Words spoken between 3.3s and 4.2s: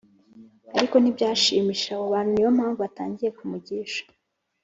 kumugisha